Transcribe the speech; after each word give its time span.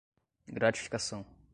gratificação 0.49 1.23